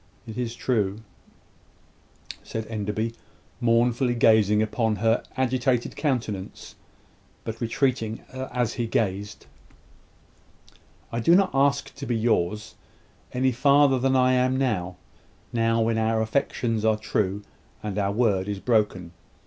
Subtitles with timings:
[0.25, 1.01] "It is true,"
[2.41, 3.13] said Enderby,
[3.59, 6.73] mournfully gazing upon her agitated countenance,
[7.43, 9.45] but retreating as he gazed.
[11.11, 12.73] "I do not ask to be yours,
[13.31, 14.97] any farther than I am now
[15.53, 17.43] now when our affections are true,
[17.83, 19.11] and our word is broken.